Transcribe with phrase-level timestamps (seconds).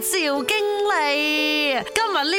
[0.00, 0.56] 昭经》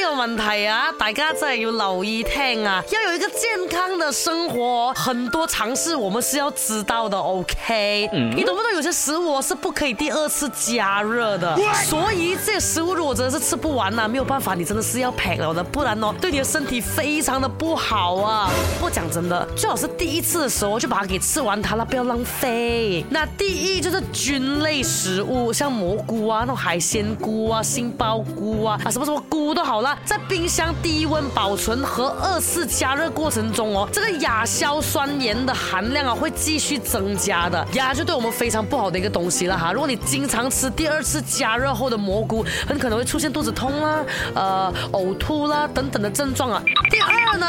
[0.02, 0.92] 个问题啊！
[0.98, 7.16] 大家在有老意听啊，要有一个健康的生活，很多尝试我们是要知道的。
[7.16, 8.70] OK，你懂不懂？
[8.74, 18.50] 有些食物是不可以第二次加热的，所以这些食物如果真的是吃不完啊，没有办法，你真的是要排了，的，不然哦，对你的身体非常的不好啊！
[18.78, 23.04] 不讲真的，最好是第一次的时候就把它给吃完，它了不要浪费。
[23.08, 29.62] 那第一就是菌类食物，像蘑菇啊，那种海鲜菇啊，杏鲍菇啊，啊什么什么菇都。
[29.70, 39.72] 好了，在冰箱低温保存和二次加热过程中哦，这个亚硝酸盐的含量啊会继续增加的，亚就对我们非常不好的一个东西了哈。
[39.72, 46.60] 如果你经常吃第二次加热后的蘑菇，很可能会出现肚子痛啦、呃呕吐啦等等的症状啊。
[46.90, 47.46] 第二呢。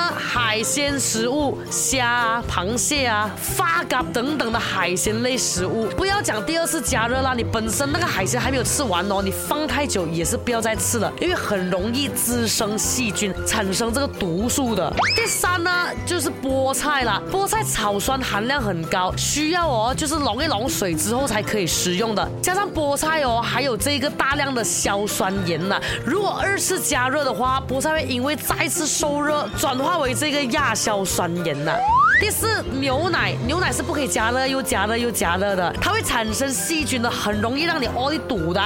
[0.51, 14.93] 海鲜食物，虾啊、螃蟹啊、发糕等等的海鲜类食物，不要讲第二次加热啦，你本身那个海鲜还没有吃完哦，你放太久也是不要再吃了，因为很容易滋生细菌，产生这个毒素的。
[15.15, 15.71] 第三呢，
[16.05, 22.29] 就是菠菜啦，菠菜草酸含量很高，需要哦，就是溶一溶水之后才可以食用的。
[22.41, 30.41] 加上菠菜哦，还有这个大量的硝酸盐呐，如果二次加热的话，菠菜会因为再次受热转化为这个。
[30.51, 31.73] 亚硝酸盐呐！
[32.19, 38.61] 第四，牛奶，牛奶是不可以加热，又加热又加热的，它会产生细菌的，很容易让你胃堵的。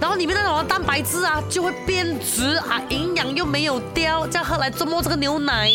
[0.00, 5.70] 然后里面那种蛋白质啊，就会变质啊，营养又没有掉，再喝来折么这个牛奶。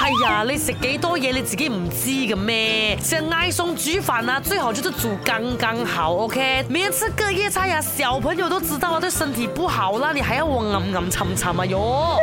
[0.00, 2.98] 哎呀，你食几多嘢你自己唔知嘅咩？
[3.00, 6.64] 像爱送煮饭啊，最好就是煮刚刚好，OK？
[6.68, 11.64] 天吃隔夜菜啊，小朋友都知道啊，对身体不好啦，你还要我暗暗沉沉啊？
[11.66, 12.16] 哟！